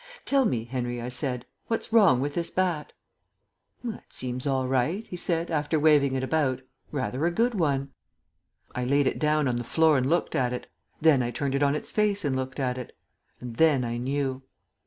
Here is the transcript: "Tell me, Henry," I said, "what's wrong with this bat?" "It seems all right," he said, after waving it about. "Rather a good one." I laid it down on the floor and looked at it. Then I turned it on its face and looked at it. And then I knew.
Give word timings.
"Tell 0.25 0.45
me, 0.45 0.63
Henry," 0.63 0.99
I 0.99 1.09
said, 1.09 1.45
"what's 1.67 1.93
wrong 1.93 2.21
with 2.21 2.33
this 2.33 2.49
bat?" 2.49 2.91
"It 3.83 4.01
seems 4.09 4.47
all 4.47 4.67
right," 4.67 5.05
he 5.05 5.15
said, 5.15 5.51
after 5.51 5.79
waving 5.79 6.15
it 6.15 6.23
about. 6.23 6.63
"Rather 6.91 7.23
a 7.27 7.31
good 7.31 7.53
one." 7.53 7.91
I 8.73 8.83
laid 8.83 9.05
it 9.05 9.19
down 9.19 9.47
on 9.47 9.57
the 9.57 9.63
floor 9.63 9.99
and 9.99 10.09
looked 10.09 10.35
at 10.35 10.53
it. 10.53 10.65
Then 11.01 11.21
I 11.21 11.29
turned 11.29 11.53
it 11.53 11.61
on 11.61 11.75
its 11.75 11.91
face 11.91 12.25
and 12.25 12.35
looked 12.35 12.59
at 12.59 12.79
it. 12.79 12.97
And 13.39 13.57
then 13.57 13.83
I 13.83 13.97
knew. 13.97 14.41